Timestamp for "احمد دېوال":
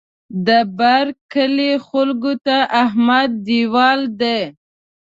2.83-4.01